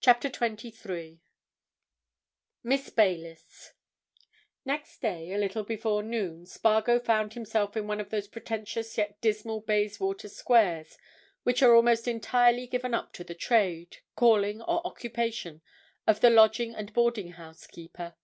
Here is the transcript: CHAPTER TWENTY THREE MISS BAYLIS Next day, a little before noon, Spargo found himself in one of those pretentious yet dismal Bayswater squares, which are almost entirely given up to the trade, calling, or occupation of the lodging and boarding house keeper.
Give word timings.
CHAPTER 0.00 0.30
TWENTY 0.30 0.70
THREE 0.70 1.20
MISS 2.62 2.88
BAYLIS 2.88 3.74
Next 4.64 5.02
day, 5.02 5.30
a 5.34 5.36
little 5.36 5.62
before 5.62 6.02
noon, 6.02 6.46
Spargo 6.46 6.98
found 6.98 7.34
himself 7.34 7.76
in 7.76 7.86
one 7.86 8.00
of 8.00 8.08
those 8.08 8.28
pretentious 8.28 8.96
yet 8.96 9.20
dismal 9.20 9.60
Bayswater 9.60 10.30
squares, 10.30 10.96
which 11.42 11.62
are 11.62 11.74
almost 11.74 12.08
entirely 12.08 12.66
given 12.66 12.94
up 12.94 13.12
to 13.12 13.24
the 13.24 13.34
trade, 13.34 13.98
calling, 14.16 14.62
or 14.62 14.80
occupation 14.86 15.60
of 16.06 16.20
the 16.22 16.30
lodging 16.30 16.74
and 16.74 16.94
boarding 16.94 17.32
house 17.32 17.66
keeper. 17.66 18.14